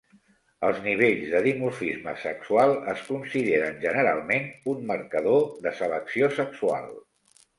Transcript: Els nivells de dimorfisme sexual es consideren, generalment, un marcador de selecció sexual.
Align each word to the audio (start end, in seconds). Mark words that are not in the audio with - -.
Els 0.67 0.77
nivells 0.85 1.27
de 1.33 1.41
dimorfisme 1.47 2.13
sexual 2.21 2.71
es 2.95 3.03
consideren, 3.09 3.77
generalment, 3.85 4.49
un 4.73 4.81
marcador 4.93 5.47
de 5.67 5.77
selecció 5.83 6.31
sexual. 6.41 6.91